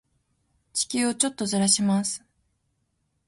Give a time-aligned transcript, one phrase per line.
[0.73, 2.23] 地球をちょっとずらします。